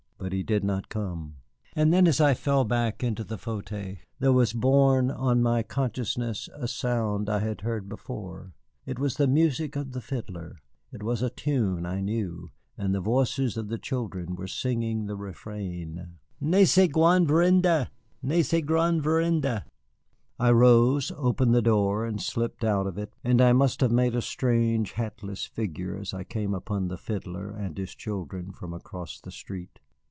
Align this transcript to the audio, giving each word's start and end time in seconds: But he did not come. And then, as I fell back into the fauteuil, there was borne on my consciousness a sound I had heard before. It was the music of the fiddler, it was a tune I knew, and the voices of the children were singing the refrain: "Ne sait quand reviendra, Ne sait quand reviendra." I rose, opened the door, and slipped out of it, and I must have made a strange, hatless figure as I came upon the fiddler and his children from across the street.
But 0.23 0.33
he 0.33 0.43
did 0.43 0.63
not 0.63 0.87
come. 0.87 1.37
And 1.75 1.91
then, 1.91 2.05
as 2.07 2.21
I 2.21 2.35
fell 2.35 2.63
back 2.63 3.03
into 3.03 3.23
the 3.23 3.39
fauteuil, 3.39 3.95
there 4.19 4.31
was 4.31 4.53
borne 4.53 5.09
on 5.09 5.41
my 5.41 5.63
consciousness 5.63 6.47
a 6.53 6.67
sound 6.67 7.27
I 7.27 7.39
had 7.39 7.61
heard 7.61 7.89
before. 7.89 8.53
It 8.85 8.99
was 8.99 9.15
the 9.17 9.25
music 9.25 9.75
of 9.75 9.93
the 9.93 9.99
fiddler, 9.99 10.59
it 10.91 11.01
was 11.01 11.23
a 11.23 11.31
tune 11.31 11.87
I 11.87 12.01
knew, 12.01 12.51
and 12.77 12.93
the 12.93 12.99
voices 13.01 13.57
of 13.57 13.69
the 13.69 13.79
children 13.79 14.35
were 14.35 14.45
singing 14.45 15.07
the 15.07 15.15
refrain: 15.15 16.19
"Ne 16.39 16.65
sait 16.65 16.93
quand 16.93 17.27
reviendra, 17.29 17.89
Ne 18.21 18.43
sait 18.43 18.61
quand 18.67 19.01
reviendra." 19.01 19.63
I 20.37 20.51
rose, 20.51 21.11
opened 21.17 21.55
the 21.55 21.63
door, 21.63 22.05
and 22.05 22.21
slipped 22.21 22.63
out 22.63 22.85
of 22.85 22.99
it, 22.99 23.11
and 23.23 23.41
I 23.41 23.53
must 23.53 23.81
have 23.81 23.91
made 23.91 24.13
a 24.15 24.21
strange, 24.21 24.91
hatless 24.91 25.45
figure 25.45 25.97
as 25.97 26.13
I 26.13 26.23
came 26.23 26.53
upon 26.53 26.89
the 26.89 26.97
fiddler 26.99 27.49
and 27.49 27.75
his 27.75 27.95
children 27.95 28.51
from 28.51 28.71
across 28.71 29.19
the 29.19 29.31
street. 29.31 29.79